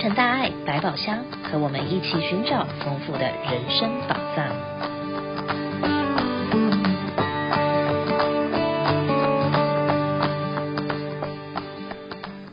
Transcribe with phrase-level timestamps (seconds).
[0.00, 4.46] 成大爱百宝箱，和我们一起寻找丰富的人生宝藏。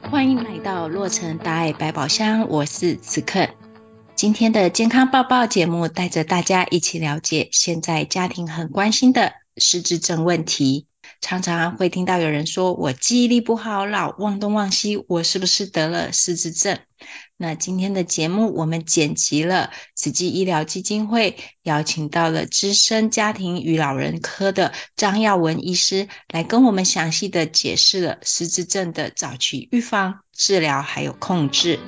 [0.09, 3.49] 欢迎来到洛城大爱百宝箱，我是此刻。
[4.15, 10.87] 今天的健康报报节目，带着大家一起了解现在家庭很关心的失智症问题。
[11.21, 16.79] 常常会听到有人说：“我记忆力不好，老忘东忘西，我是不是得了失智症？”
[17.37, 31.79] 那今天的节目，我们剪辑了慈济医疗基金会邀请到了资深家庭与老人科的张耀文医师，来跟我们详细的解释了失智症的早期预防、治疗还有控制。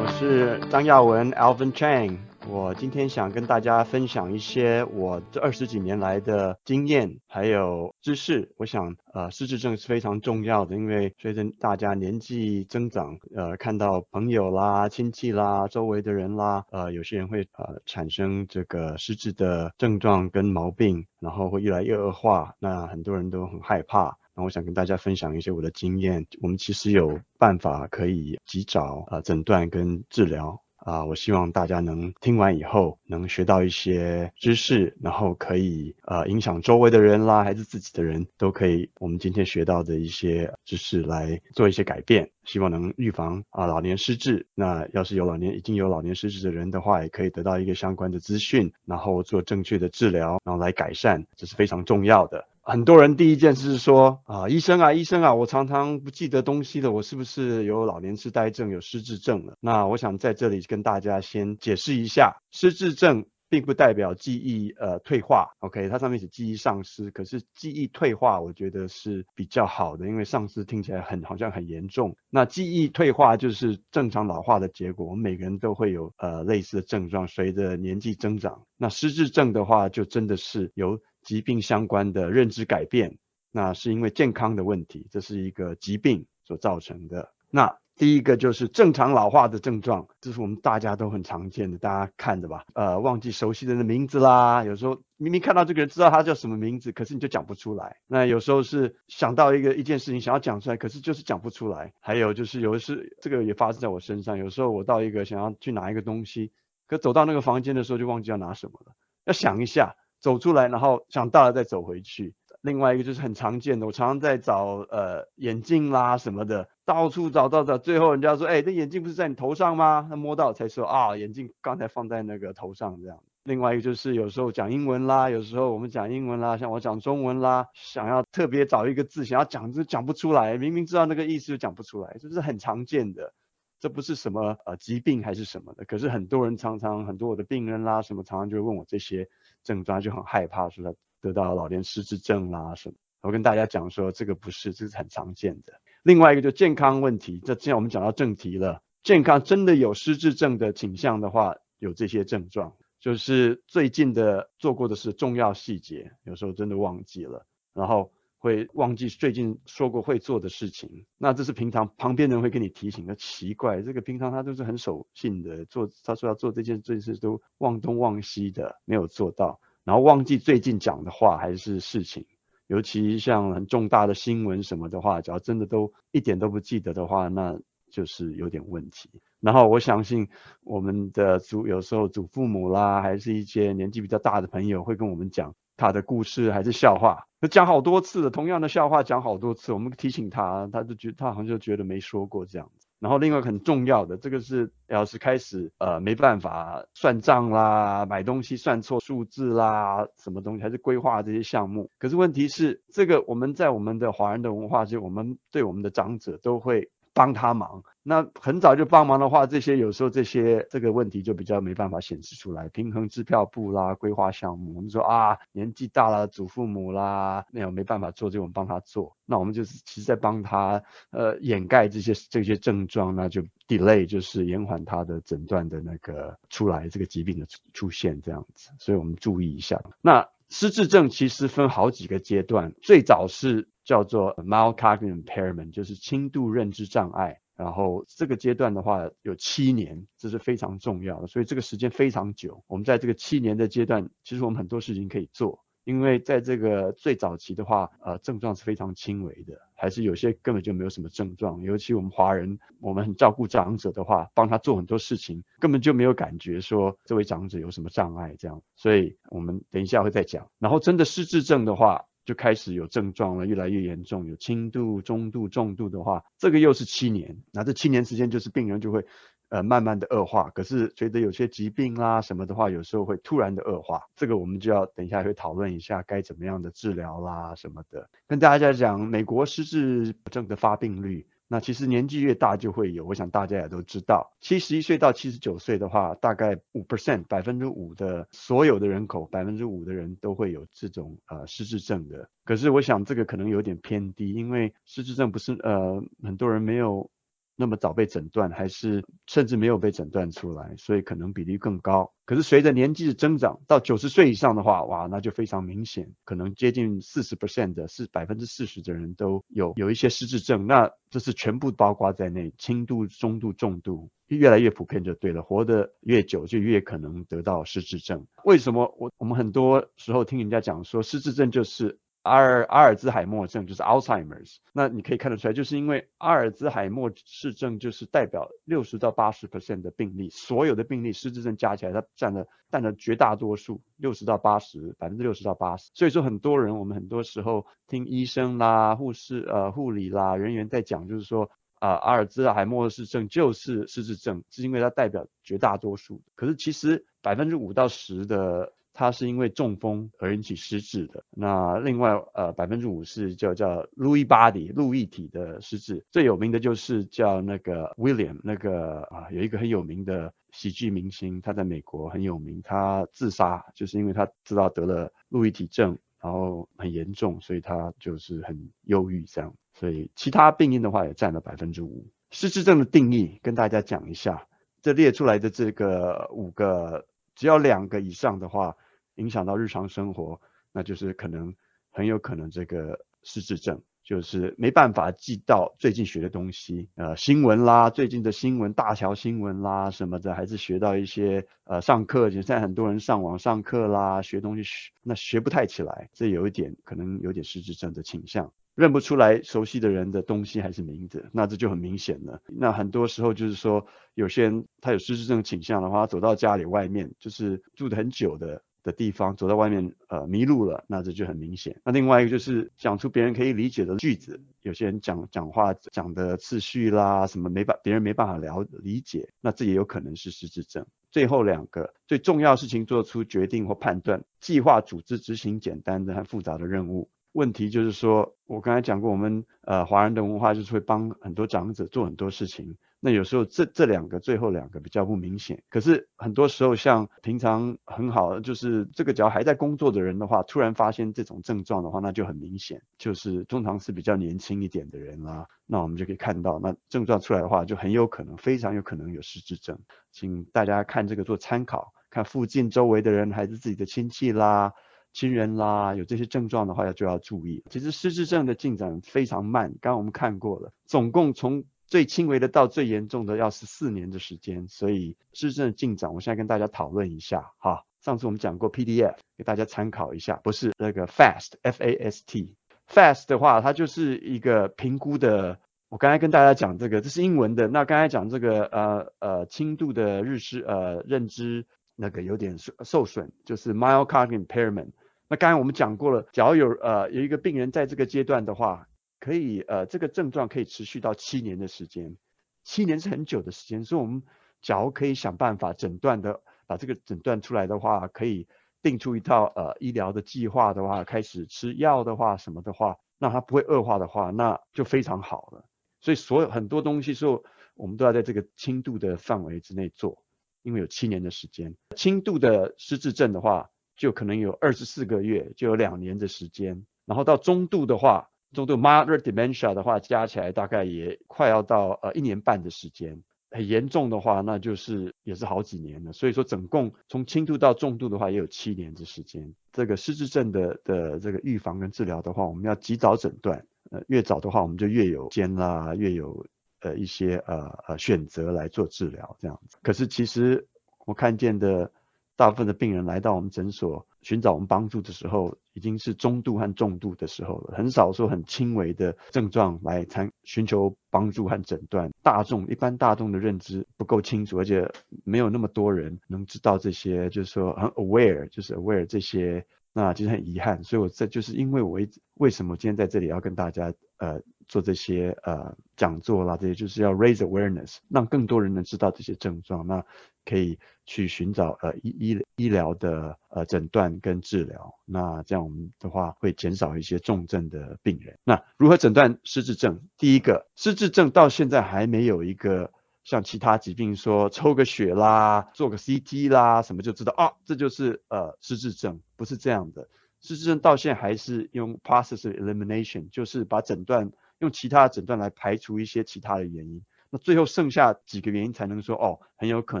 [0.00, 2.27] 我是张耀文，Alvin Chang。
[2.50, 8.50] 我今天想跟大家分享一些我这二十几年来的经验，还有知识。
[8.56, 24.16] 我想，呃，失智症是非常重要的，因为随着大家年纪增长，呃，看到朋友啦、亲戚啦、周围的人啦，呃，有些人会呃产生这个失智的症状跟毛病，然后会越来越恶化，那很多人都很害怕。
[24.34, 26.24] 那我想跟大家分享一些我的经验。
[26.40, 30.58] 我们其实有办法可以及早呃诊断跟治疗。
[30.88, 38.88] 啊，我希望大家能听完以后能学到一些知识，然后可以呃影响周围的人啦，还是自己的人都可以。
[38.98, 44.46] 我们今天学到的一些知识来做一些改变，希望能预防啊老年失智。
[44.54, 52.46] 那要是有老年已经有老年失智的人的话，也可以得到一个相关的资讯，然后做正确的治疗，然后来改善，这是非常重要的。
[52.70, 59.54] 很多人第一件事是说啊，医生啊，医生啊，我常常不记得东西的，我是不是有老年痴呆症、有失智症了？
[59.58, 65.88] 那我想在这里跟大家先解释一下，失智症并不代表记忆呃退化，OK？
[65.88, 72.14] 它上面写记忆丧失，可是记忆退化我觉得是比较好的，因为丧失听起来很好像很严重。
[72.28, 78.60] 那记忆退化就是正常老化的结果，我们每个人都会有呃类似的症状，随着年纪增长。
[78.76, 83.18] 那失智症的话，就真的是由疾病相关的认知改变，
[83.52, 87.34] 那是因为健康的问题，这是一个疾病所造成的。
[87.50, 92.64] 那第一个就是正常老化的症状，这是我们大家都很常见的，大家看的吧？
[92.72, 97.98] 呃，忘记熟悉人的名字啦，有时候明明看到这个人知道他叫什么名字，可是你就讲不出来。
[98.06, 101.92] 那有时候是想到一个一件事情想要讲出来，可是就是讲不出来。
[102.00, 106.52] 还有就是有的是这个也发生在我身上，有时候我到一个想要去拿一个东西，
[106.86, 108.92] 可走到那个房间的时候就忘记要拿什么了，
[109.26, 109.94] 要想一下。
[110.20, 112.34] 走出来，然后想到了再走回去。
[112.60, 120.04] 另外一个就是很常见的，我常常在找呃眼镜啦什么的，到处找到找，最后人家说，哎，这眼镜不是在你头上吗？
[120.10, 123.22] 他摸到才说啊，眼镜刚才放在那个头上这样。
[123.44, 133.32] 另外一个就是有时候讲英文啦，有时候我们讲英文啦，像我讲中文啦，想要特别找一个字，想要讲就讲不出来，明明知道那个意思就讲不出来，这是很常见的。
[133.80, 139.28] 这不是什么呃疾病还是什么的，可是很多人常常很多我的病人啦什么常常就问我这些
[139.68, 142.94] 症状，就很害怕说他得到老年失智症啦什么。
[143.20, 145.74] 我跟大家讲说这个不是，这是很常见的。
[146.02, 158.10] 另外一个就健康问题，这现在我们讲到正题了，健康真的有失智症的倾向的话，有这些症状，就是最近的做过的是重要细节，有时候真的忘记了，然后。
[158.48, 163.14] 会忘记最近说过会做的事情，那这是平常旁边人会跟你提醒的。
[163.14, 172.24] 奇怪，这个平常他都是很守信的，做他说要做这件这件事都忘东忘西的，没有做到，然后忘记最近讲的话还是事情，
[172.68, 177.60] 尤其像很重大的新闻什么的话，只要真的都一点都不记得的话，那
[177.90, 179.10] 就是有点问题。
[179.40, 180.26] 然后我相信
[180.64, 185.54] 我们的祖有时候祖父母啦，还是一些年纪比较大的朋友会跟我们讲。
[185.78, 192.88] 他的故事还是笑话，讲好多次了，同样的笑话讲好多次，我们提醒他，他就觉他好像就觉得没说过这样子。
[192.98, 201.90] 然后另外很重要的，这个是要是开始呃没办法算账啦，买东西算错数字啦，什么东西还是规划这些项目。
[201.98, 206.90] 可是问题是，这个我们在我们的华人的文化，就我们对我们的长者都会。
[207.18, 212.68] 帮他忙，那很早就帮忙的话，这些有时候这些这个问题就比较没办法显示出来。
[212.68, 219.16] 平衡支票簿啦，规划项目，我们说啊，年纪大了，祖父母啦，那样没办法做，就我们帮他做。
[219.26, 220.80] 那我们就是其实在帮他
[221.10, 228.70] 呃掩盖这些这些症状，那就 delay 就是延缓他的诊断的那个出来，这个疾病的出现这样子。
[228.78, 229.82] 所以我们注意一下。
[230.00, 233.66] 那失智症其实分好几个阶段，最早是。
[233.88, 237.40] 叫做 mild cognitive impairment，就是轻度认知障碍。
[237.56, 242.62] 然后这个阶段的话有七年，这是非常重要的，所以这个时间非常久。
[242.66, 251.62] 我们在这个七年的阶段，其实我们很多事情可以做，因为在这个最早期的话，呃，症状是非常轻微的，还是有些根本就没有什么症状。
[251.62, 258.60] 尤其我们华人，我们很照顾长者的话，帮他做很多事情，根本就没有感觉说这位长者有什么障碍这样。
[258.76, 260.46] 所以我们等一下会再讲。
[260.58, 267.42] 然后真的失智症的话，就开始有症状了，越来越严重，有轻度、中度、重度的话，这个又是七年。
[267.54, 269.06] 那这七年时间就是病人就会。
[269.50, 278.10] 呃，慢慢的恶化，可是随着有些疾病啦什么的话，有时候会突然的恶化，这个我们就要等一下会讨论一下该怎么样的治疗啦什么的。
[278.26, 292.28] 跟大家讲，美国失智症的发病率，那其实年纪越大就会有，我想大家也都知道，七十一岁到七十九岁的话，大概五 percent，百分之五的所有的人口，百分之五的人都会有这种呃失智症的。
[292.44, 297.10] 可是我想这个可能有点偏低，因为失智症不是呃很多人没有。
[297.60, 302.12] 那么早被诊断，还是甚至没有被诊断出来，所以可能比例更高。
[302.24, 310.68] 可是随着年纪的增长，到九十岁以上的话，哇，那就非常明显，可能接近四十 percent 的，是百分之四十的人都有有一些失智症。
[310.68, 315.42] 那这是全部包括在内，轻度、中度、重度，越来越普遍就对了。
[315.42, 318.24] 活得越久，就越可能得到失智症。
[318.44, 321.98] 为什么我我们很多时候听人家讲说失智症就是？
[322.28, 335.90] 阿尔阿尔兹海默症就是 Alzheimer's，那你可以看得出来，就是因为阿尔兹海默氏症就是代表六十到八十 percent 的病例，所有的病例失智症加起来，它占了占了绝大多数，六十到八十，百分之六十到八十。
[335.94, 346.20] 所以说很多人，我们很多时候听医生啦、护士呃护理啦人员在讲，就是说啊、呃、阿尔兹海默氏症就是失智症，是因为它代表绝大多数。
[346.34, 348.72] 可是其实百分之五到十的。
[348.98, 351.22] 它是因为中风而引起失智的。
[351.30, 369.54] 那另外呃百分之五是叫叫路易巴底路易体的失智，最有名的就是叫那个 William 那个啊有一个很有名的喜剧明星，他在美国很有名，他自杀就是因为他知道得了路易体症，然后很严重，所以他就是很忧郁这样。
[369.74, 372.04] 所以其他病因的话也占了百分之五。
[372.32, 374.44] 失智症的定义跟大家讲一下，
[374.82, 377.06] 这列出来的这个五个，
[377.36, 378.74] 只要两个以上的话。
[379.18, 380.40] 影响到日常生活，
[380.72, 381.54] 那就是可能
[381.90, 402.40] 很有可能这个失智症，就是没办法记到最近学的东西，呃，新闻啦，最近的新闻，大条新闻啦什么的，还是学到一些呃上课，现在很多人上网上课啦，学东西学那学不太起来，这有一点可能有点失智症的倾向，认不出来熟悉的人的东西还是名字，那这就很明显了。
[402.46, 408.62] 那很多时候就是说，有些人他有失智症倾向的话，走到家里外面就是住得很久的。
[408.82, 411.80] 的地方走到外面，呃，迷路了，那这就很明显。
[411.84, 420.86] 那另外一个就是讲出别人可以理解的句子，有些人讲讲话讲的次序啦，什么没办别人没办法了理解，那这也有可能是失智症。
[421.10, 427.10] 最后两个最重要的事情，做出决定或判断，计划、组织、执行简单的和复杂的任务。
[427.32, 432.76] 问题就是说，我刚才讲过，我们呃华人的文化就是会帮很多长者做很多事情。
[433.00, 449.78] 那有时候这这两个最后两个比较不明显，可是很多时候像平常很好，就是这个只要还在工作的人的话，突然发现这种症状的话，那就很明显，就是通常是比较年轻一点的人啦，那我们就可以看到，那症状出来的话，就很有可能，非常有可能有失智症，
[450.10, 454.72] 请大家看这个做参考，看附近周围的人还是自己的亲戚啦、
[455.12, 457.62] 亲人啦，有这些症状的话，要就要注意。
[457.70, 467.82] 其实失智症的进展非常慢，刚刚我们看过了，总共从最轻微的到最严重的要十四年的时间，所以施政进展，我现在跟大家讨论一下哈。
[468.02, 475.58] 上次我们讲过 PDF，给大家参考一下，不是那个 FAST，F A S T，FAST 的话，它就是一个评估的。
[475.88, 477.66] 我刚才跟大家讲这个，这是英文的。
[477.68, 481.64] 那刚才讲这个呃呃轻度的日失呃认知
[481.96, 484.90] 那个有点受受损，就是 mild cognitive impairment。
[485.26, 488.86] 那刚才我们讲过了，假如有呃有一个病人在这个阶段的话。
[489.28, 492.16] 可以，呃，这个症状可以持续到七年的时间，
[492.64, 494.22] 七年是很久的时间，所以我们
[494.62, 498.48] 假如可以想办法诊断的，把这个诊断出来的话，可以
[498.80, 505.68] 定出一套呃医疗的计划的话，开始吃药的话，什么的话，那它不会恶化的话，那就非常好了。
[506.00, 507.44] 所以所有很多东西说，
[507.74, 510.24] 我们都要在这个轻度的范围之内做，
[510.62, 511.76] 因为有七年的时间。
[511.94, 518.30] 轻度的失智症的话，就可能有二十四个月，就有两年的时间，然后到中度的话。
[518.52, 523.22] 中度 moderate dementia 的话，加起来大概也快要到呃一年半的时间。
[523.50, 526.12] 很严重的话，那就是也是好几年了。
[526.12, 529.54] 所以说，总共从轻度到重度的话，也有七年的时间。
[529.72, 533.66] 这个失智症的的这个预防跟治疗的话，我们要及早诊断。
[533.90, 536.44] 呃，越早的话，我们就越有间啦，越有
[536.80, 539.78] 呃一些呃呃选择来做治疗这样子。
[539.82, 540.68] 可是其实
[541.06, 541.90] 我看见的
[542.36, 552.10] 大部分的病人来到我们诊所，寻找我们帮助的时候，已经是中度和重度的时候了，很少说很轻微的症状来参寻求帮助和诊断。
[552.22, 554.90] 大众一般大众的认知不够清楚，而且
[555.24, 560.82] 没有那么多人能知道这些，就是说很 aware，就是 aware 这些，那其实很遗憾。
[560.82, 561.98] 所以我这就是因为我
[562.34, 564.40] 为什么今天在这里要跟大家呃。
[564.68, 570.04] 做这些呃讲座啦，这些就是要 raise awareness，让更多人能知道这些症状，那
[570.44, 578.38] 可以去寻找呃医医医疗的呃诊断跟治疗，那这样我们的话会减少一些重症的病人。
[578.44, 580.00] 那如何诊断失智症？
[580.18, 582.92] 第一个，失智症到现在还没有一个
[583.24, 590.08] 像其他疾病说抽个血啦，做个 CT 啦，什么就知道啊，这就是呃失智症，不是这样的。
[590.40, 594.30] 失智症到现在还是用 process elimination，就是把诊断。
[594.58, 600.00] 用其他的诊断来排除一些其他的原因，那最后剩下几个原因才能说哦，很有可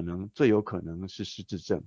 [0.00, 1.82] 能，最有可能是失智症。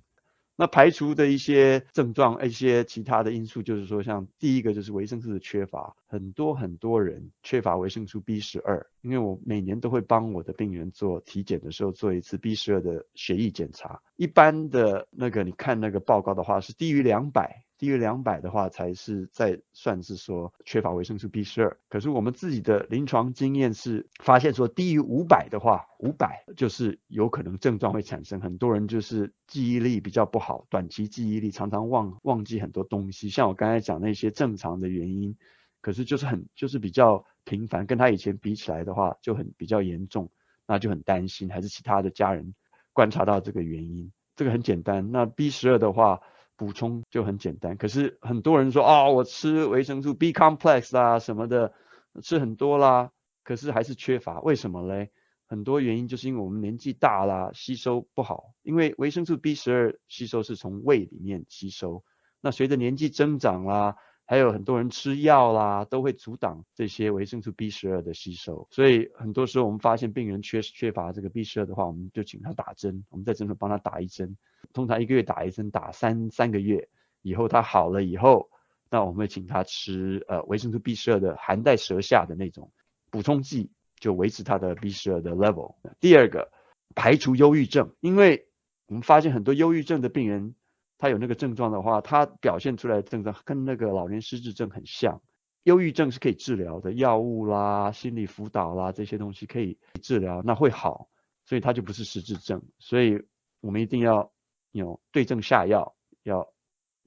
[0.58, 17.64] 那排除的一些症状，一些其他的因素，就是说像第一个就是维生素的缺乏，很多很多人缺乏维生素 B 十二，因为我每年都会帮我的病人做体检的时候做一次 B 十二的血液检查，一般的那个你看那个报告的话是低于两百。
[17.82, 21.80] 低于两百的话，才是在算是说缺乏维生素 B 十二。
[21.90, 28.40] 可是我们自己的临床经验是发现说，低于五百的话，五百就是有可能症状会产生。
[28.40, 33.30] 很多人就是记忆力比较不好，短期记忆力常常忘忘记很多东西。
[33.30, 35.36] 像我刚才讲那些正常的原因，
[35.82, 40.30] 可是就是很就是比较频繁，跟他以前比起来的话就很比较严重，
[40.68, 42.54] 那就很担心，还是其他的家人
[42.94, 44.12] 观察到这个原因。
[44.36, 45.12] 这个很简单。
[45.12, 46.22] 那 B 十二的话。
[46.62, 51.74] 补充就很简单，可是很多人说啊、我吃维生素 B complex 啦什么的，
[52.22, 53.10] 吃很多啦，
[53.44, 55.10] 可是还是缺乏，为什么嘞？
[55.48, 58.54] 很多原因就是因为我们年纪大啦，吸收不好。
[58.62, 62.04] 因为维生素 B 十二吸收是从胃里面吸收，
[62.42, 63.96] 那随着年纪增长啦。
[64.32, 74.38] 还有很多人吃药啦，都会阻挡这些维生素 B 十二的吸收，所以很多时候我们发现病人缺缺乏这个 B 十二的话，我们就请他打针，我们在诊所帮他打一针，
[74.72, 76.88] 通常一个月打一针，打三三个月
[77.22, 78.50] 以后他好了以后，
[78.90, 82.72] 那我们会请他吃呃维生素 B 十二的含在舌下的那种
[83.10, 83.70] 补充剂，
[84.00, 85.76] 就维持他的 B 十二的 level。
[86.00, 86.50] 第二个，
[86.96, 88.48] 排除忧郁症，因为
[88.88, 90.56] 我们发现很多忧郁症的病人。
[91.02, 95.20] 他有那个症状的话，他表现出来的症状跟那个老年失智症很像。
[95.64, 101.10] 忧郁症是可以治疗的，药物啦、心理辅导啦这些东西可以治疗，那会好，
[101.44, 102.62] 所以他就不是失智症。
[102.78, 103.20] 所以
[103.62, 104.32] 我们一定要
[104.72, 106.48] 有对症下药，要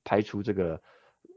[0.02, 0.82] 排除这个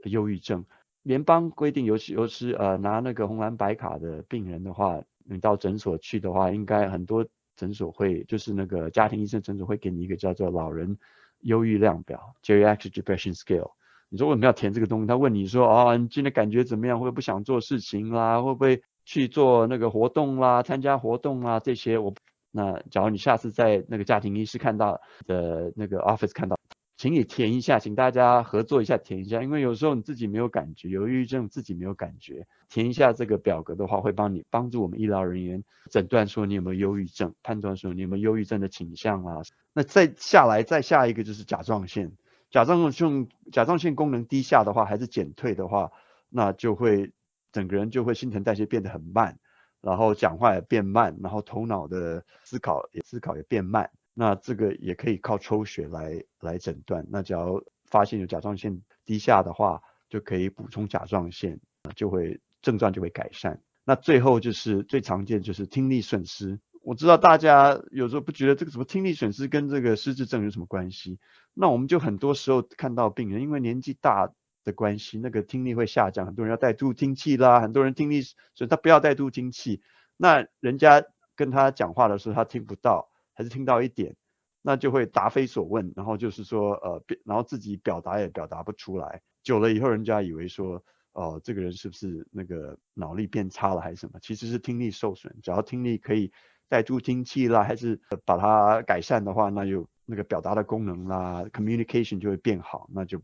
[0.06, 0.66] 忧郁症。
[1.04, 7.24] 联邦规定，尤其尤其呃拿那个红蓝白卡的病人的话，你到诊所去的话，应该很多
[7.56, 10.98] 诊所会就是那个家庭医生诊所会给你一个叫做老人。
[11.42, 13.72] 忧郁量表 （Geriatric Depression Scale），
[14.10, 15.08] 你说为什么要填这个东西？
[15.08, 16.98] 他问你说：“哦，你今天感觉怎么样？
[17.00, 18.42] 会不会不想做事情啦？
[18.42, 20.64] 会不会去做那个活动啦？
[20.64, 21.60] 参加活动啦？
[21.60, 22.14] 这些我……
[22.52, 26.58] 那假如你下次在那个家庭医师看到的那个 office 看到。”
[26.98, 39.42] 请你填一下，请大家合作一下填一下，因为有时候你自己没有感觉，有抑郁症自己没有感觉，填一下这个表格的话，会帮你帮助我们医疗人员诊断说你有没有忧郁症，判断说你有没有忧郁症的倾向啊。
[39.74, 42.12] 那再下来再下一个就是甲状腺，
[42.50, 45.92] 甲状腺甲状腺功能低下的话，还是减退的话，
[46.30, 47.12] 那就会
[47.52, 49.38] 整个人就会新陈代谢变得很慢，
[49.82, 53.92] 然后讲话也变慢，然后头脑的思考也思考也变慢。
[54.20, 57.06] 那这个也可以靠抽血来来诊断。
[57.12, 61.60] 那只要发现有甲状腺低下的话，就可以补充甲状腺，
[61.96, 63.62] 就会症状就会改善。
[63.86, 66.60] 那最后就是最常见就是听力损失。
[66.82, 71.20] 我知道大家有时候不觉得这个什么听力损失跟这个失智症有什么关系？
[71.54, 74.32] 那我们就很多时候看到病人因为年纪大
[74.64, 79.84] 的关系，那个听力会下降，很多人要戴助听器啦，很多人听力所以他不要戴助听器。
[80.18, 81.04] 那人家
[81.36, 83.10] 跟他讲话的时候他听不到。
[83.38, 84.16] 还是听到一点，
[84.64, 89.22] 那就会答非所问，然后就是说，呃，然后自己表达也表达不出来。
[89.44, 94.20] 久了以后，人家以为说，哦、呃，这个人是不是那个脑力变差了还是什么？
[94.24, 95.38] 其实是听力受损。
[95.44, 96.32] 只要听力可以
[96.68, 103.22] 带助听器啦，还是把它改善的话，那就那个表达的功能啦，communication 就会变好，那就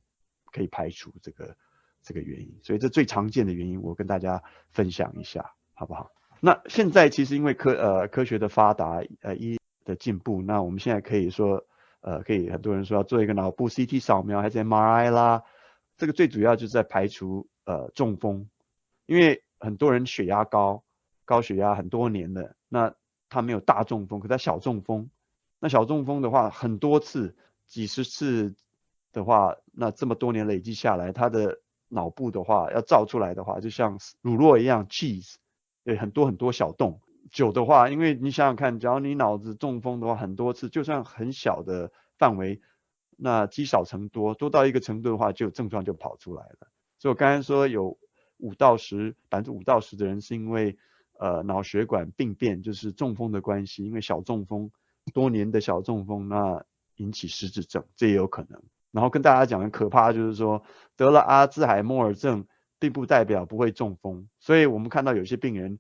[0.52, 1.58] 可以排除这个
[2.04, 2.56] 这个原因。
[2.62, 6.12] 所以这最常见的原因，我跟大家分享一下，好不好？
[6.40, 11.66] 那现在其实因为科呃科学的发达，呃医的进步，那我们现在可以说，
[12.02, 15.44] 呃，可以很多人说要做一个脑部 CT 扫描还是 MRI 啦，
[15.98, 18.50] 这个最主要就是在排除呃中风，
[19.06, 20.84] 因为很多人血压高，
[21.26, 22.94] 高血压很多年了，那
[23.30, 25.10] 他没有大中风，可他小中风，
[25.60, 27.36] 那小中风的话很多次，
[27.68, 28.54] 几十次
[29.12, 35.36] 的话，那这么多年累积下来，他的脑部的话要照出来的话，就像乳酪一样，cheese，
[35.84, 37.00] 对，很多很多小洞。
[37.32, 42.62] 久的话，因为你想想看，只要你脑子中风的话，很多次，就算很小的范围，
[43.18, 46.68] 那积少成多，多到一个程度的话，就症状就跑出来了。
[47.00, 47.98] 所以我刚才说有
[48.38, 50.78] 五到十，百分之五到十的人是因为
[51.20, 54.72] 呃脑血管病变，就是中风的关系，因为小中风，
[55.14, 56.64] 多年的小中风，那
[56.98, 58.62] 引起失智症，这也有可能。
[58.92, 60.64] 然后跟大家讲的可怕就是说，
[60.96, 62.46] 得了阿兹海默尔症，
[62.80, 64.30] 并不代表不会中风。
[64.40, 65.80] 所以我们看到有些病人，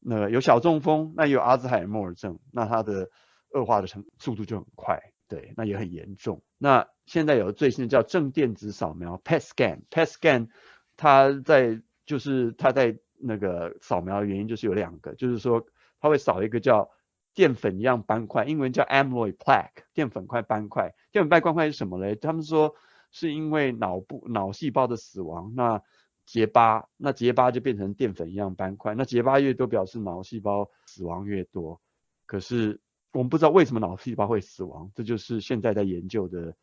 [0.00, 3.08] 那有小中风，那有阿兹海默症，那它的
[3.52, 6.42] 恶化的程速度就很快，对，那也很严重。
[6.58, 10.48] 那现在有最新的叫正电子扫描 （PET scan），PET scan
[10.96, 15.66] 它在就是它在那个扫描的原因就是有两个，就是说
[16.00, 16.90] 它会扫一个叫
[17.34, 20.94] 淀粉一样斑块，英文叫 amyloid plaque，淀粉块斑块。
[21.12, 22.14] 淀粉块斑块是什么嘞？
[22.14, 22.74] 他们说
[23.10, 25.82] 是因为脑部脑细胞的死亡，那
[26.30, 31.80] 结疤，那结疤就变成淀粉一样斑块，那结疤越多，表示脑细胞死亡越多。
[32.24, 32.80] 可是
[33.12, 36.54] 我们不知道为什么脑细胞会死亡，这就是现在在研究的。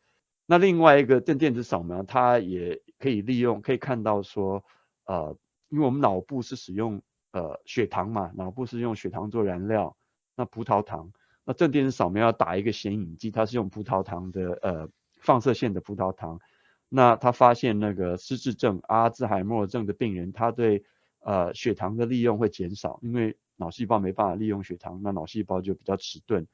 [0.46, 4.64] 那另外一个电电子扫描，它也可以利用，可以看到说，
[5.04, 5.36] 呃，
[5.68, 9.94] 因为我们脑部是使用呃血糖嘛，脑部是用血糖做燃料，
[10.34, 11.12] 那葡萄糖，
[11.44, 14.88] 那正电子扫描要打一个显影剂，它是用葡萄糖的呃
[15.20, 16.40] 放射线的葡萄糖。
[16.90, 20.82] 那他发现那个失智症、阿兹海默症的病人，他对
[21.20, 26.46] 呃血糖的利用会减少，因为脑细胞没办法利用血糖，那脑细胞就比较迟钝，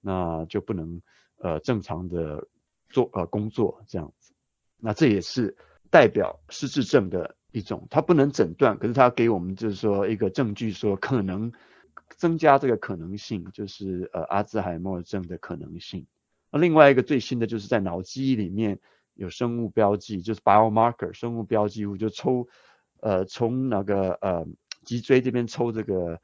[0.00, 1.02] 那就不能
[1.38, 2.46] 呃正常的
[2.88, 4.32] 做呃工作这样子。
[4.76, 5.56] 那这也是
[5.90, 11.52] 代表失智症的一种，它不能诊断，可是它给我们就是说一个证据，说可能
[12.10, 16.06] 增加这个可能性，就是呃阿兹海默症的可能性。
[16.52, 18.78] 那另外一个最新的就是在脑机里面。
[19.20, 22.48] 有生物标记，就是 biomarker 生物标记物，就抽
[23.00, 24.46] 呃从那个呃
[24.82, 26.18] 脊椎这边抽这个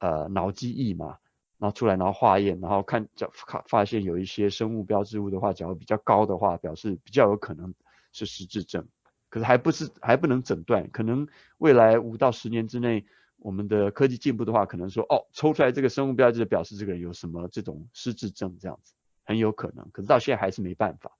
[0.00, 1.16] 呃脑机液嘛，
[1.58, 7.72] 然后出来，然后化验，然后看就发发现有一些生物标志物的话，假如比较高的话，表示比较有可能
[8.10, 8.84] 是失智症，
[9.28, 13.06] 可是还不是还不能诊断，可能未来五到十年之内，
[13.38, 21.12] 我们的科技进步的话，可能说哦抽出来这个生物标志表示这个人有什么这种失智症这样子，很有可能，可是到现在还是没办法。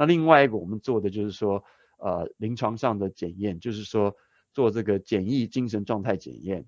[0.00, 1.62] 那另外一个我们做的就是说，
[1.98, 4.16] 呃，临床上的检验，就是说
[4.54, 6.64] 做这个简易精神状态检验，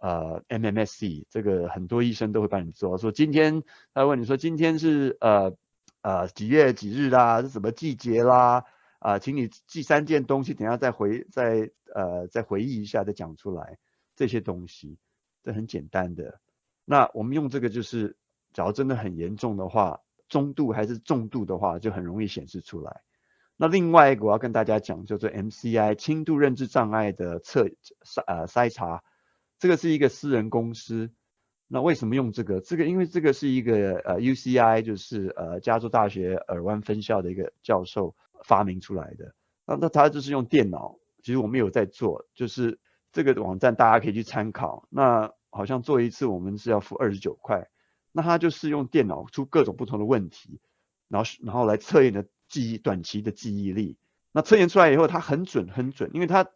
[0.00, 2.96] 呃，MMSE，这个很多医生都会帮你做。
[2.96, 5.56] 说今天他问你说今天是呃
[6.02, 8.62] 呃几月几日啦，是什么季节啦？
[9.00, 13.78] 啊、请你记三件东西，等下再回再呃再回忆一下再讲出来
[14.14, 14.96] 这些东西，
[15.42, 16.38] 这很简单的。
[16.84, 18.16] 那我们用这个就是，
[18.52, 20.02] 假如真的很严重的话。
[20.28, 23.02] 中度还是重度的话，就很容易显示出来。
[23.56, 27.64] 那另外一个我要跟大家讲，叫做 MCI 轻度认知障碍的测
[28.04, 29.02] 筛呃筛查，
[29.58, 31.10] 这个是一个私人公司。
[31.68, 32.60] 那为什么用这个？
[32.60, 39.34] 这个因为这个是一个呃 UCI，就是呃加州大学尔湾分校的一个教授发明出来的。
[39.66, 42.78] 那那他就是用电脑，其实我们有在做，就是
[43.10, 44.86] 这个网站大家可以去参考。
[44.90, 47.66] 那好像做一次我们是要付二十九块。
[48.16, 50.58] 那他就是用电脑出各种不同的问题，
[51.06, 53.98] 然后然后来测验的记忆短期的记忆力。
[54.32, 56.48] 那测验出来以后，他很准很准，因为他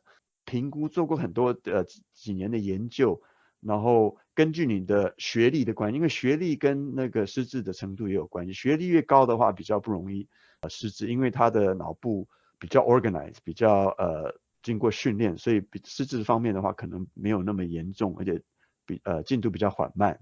[0.47, 3.21] 评估做过很多呃几年的研究，
[3.61, 8.55] 然后根据你的学历的关系，因为学历跟那个失智的程度也有关系。
[8.55, 10.27] 学历越高的话，比较不容易
[10.63, 12.27] 呃失智，因为他的脑部
[12.59, 18.41] 比较 organized，比较呃经过训练，所以比失智方面的话可能没有那么严重，而且
[18.87, 20.19] 比呃进度比较缓慢。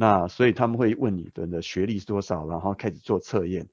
[0.00, 3.68] 那所以他们会问你的的学历是多少，然后开始做测验。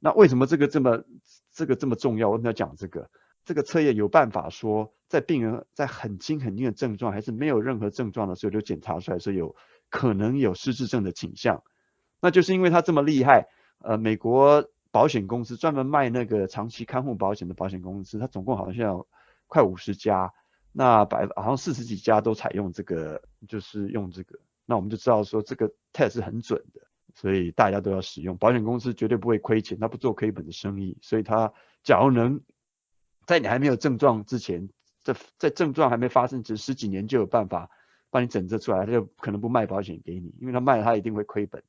[0.00, 1.04] 那为什么这个这么
[1.52, 2.28] 这个这么重要？
[2.28, 3.08] 我们要讲这个，
[3.44, 9.54] 这个测验有办法说，在病人在很轻很轻的症状，还是没有任何症状的时候，就检查出来是有
[9.90, 11.62] 可能有失智症的倾向。
[12.20, 13.46] 那就是因为他这么厉害，
[13.78, 19.06] 呃，美国保险公司专门卖那个长期看护保险的保险公司，它总共好像
[19.46, 20.32] 快五十家，
[20.72, 24.36] 那百好像四十几家都采用这个，就是用这个。
[24.70, 26.80] 那我们就知道说这个 test 是很准的，
[27.12, 28.36] 所以大家都要使用。
[28.36, 31.52] 保险公司绝对不会亏钱，他不做亏本的生意，所以他
[31.82, 32.40] 假如能
[33.26, 34.68] 在你还没有症状之前，
[35.02, 37.68] 在在症状还没发生，只十几年就有办法
[38.10, 41.60] 帮你诊测出来，他就可能不卖保险给你，因为他卖了他一定会亏本，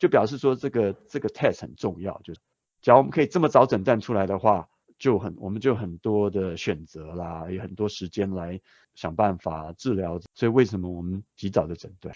[0.00, 2.20] 就表示说这个这个 test 很重要。
[2.24, 2.40] 就是
[2.80, 8.60] 假如我们可以这么早诊断出来的话，就很我们就很多的选择啦，有很多时间来
[8.96, 10.20] 想办法治疗。
[10.34, 12.12] 所以为什么我们及早的诊断？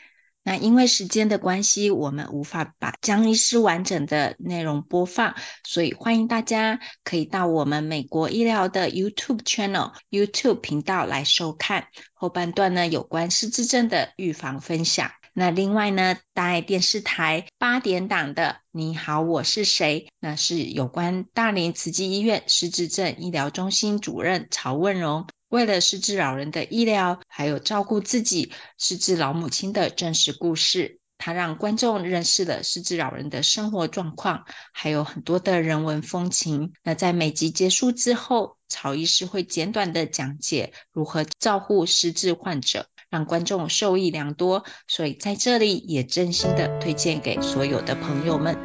[0.46, 15.10] 那因为时间的关系，我们无法把江医师完整的内容播放，所以欢迎大家可以到我们美国医疗的 YouTube channel、YouTube 频道来收看后半段呢，有关失智症的预防分享。
[15.32, 20.06] 那另外呢，大爱电视台八点档的你好，我是谁？
[20.20, 25.26] 那是有关大林慈济医院失智症医疗中心主任曹问荣。
[25.56, 36.74] 为了失智老人的医疗，还有照顾自己失智老母亲的真实故事，他让观众认识了失智老人的生活状况，还有很多的人文风情。
[36.82, 44.62] 那在每集结束之后，曹医师会简短的讲解如何照顾失智患者，让观众受益良多。
[44.86, 48.58] 所以在这里也真心的推荐给所有的朋友们。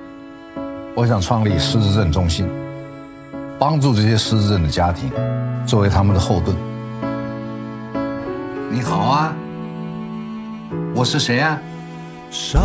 [0.98, 2.46] 我想创立失智症中心，
[3.58, 5.10] 帮助这些失智症的家庭，
[5.66, 6.71] 作为他们的后盾。
[8.74, 9.36] 你好啊，
[10.96, 11.60] 我是谁啊？
[12.30, 12.62] 韶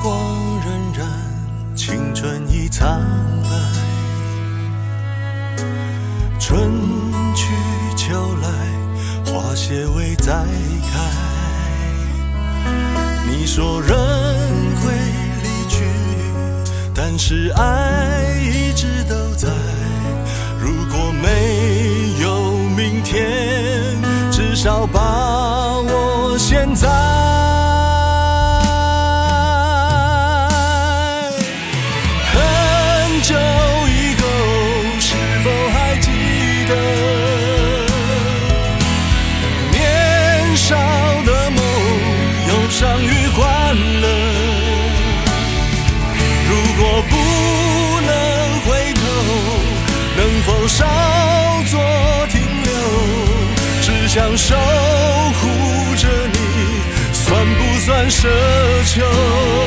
[0.00, 0.16] 光
[0.60, 1.02] 荏苒，
[1.74, 3.00] 青春已苍
[3.42, 3.48] 白，
[6.38, 6.70] 春
[7.34, 7.52] 去
[7.96, 8.48] 秋来，
[9.32, 11.10] 花谢未再开。
[13.26, 14.92] 你说人会
[15.42, 15.82] 离去，
[16.94, 19.48] 但是爱一直都在。
[20.60, 21.55] 如果没
[24.66, 27.35] 少把握现在。
[54.16, 56.38] 想守护着你，
[57.12, 58.26] 算不算奢
[58.86, 59.65] 求？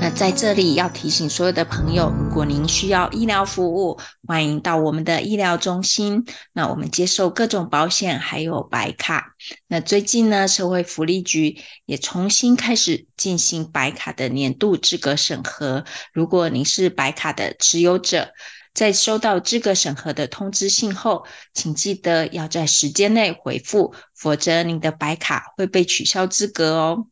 [0.00, 6.26] 那在这里要提醒所有的朋友，如果您需要医疗服务，欢迎到我们的医疗中心。
[6.52, 9.34] 那我们接受各种保险，还有白卡。
[9.66, 15.84] 那最近呢，社会福利局也重新开始进行白卡的年度资格审核。
[16.12, 18.34] 如果您是白卡的持有者，
[18.74, 27.06] 在收到资格审核的通知信后，请记得要在时间内回复，否则您的白卡会被取消资格哦。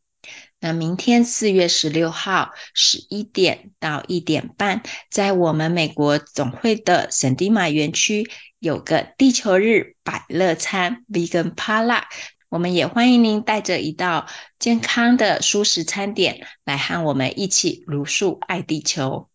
[0.59, 12.07] 那明天四月十六号十一点到一点半，在我们美国总会的圣地玛园区有个地球日百乐餐 （Vegan p a l a
[12.49, 14.27] 我们也欢迎您带着一道
[14.59, 19.29] 健康的蔬食餐点来和我们一起茹素爱地球。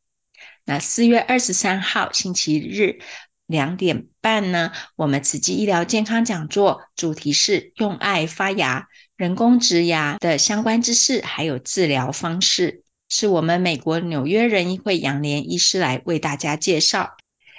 [0.67, 2.99] 那四月二十三号星期日
[3.45, 8.89] 两点半呢，我们慈济医疗健康讲座主题是用爱发芽。
[9.15, 17.15] 人工植牙的相关知识，还有治疗方式，是我们美国纽约人医会杨连医师来为大家介绍。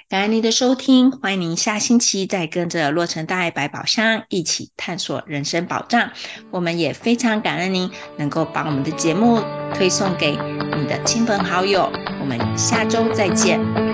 [0.09, 6.13] 感恩您的收听，欢迎您下星期再跟着洛城大爱百宝箱一起探索人生宝藏。
[6.49, 9.43] 我们也非常感恩您能够把我们的节目
[9.75, 11.91] 推送给你的亲朋好友。
[12.21, 13.88] 我们下周再见。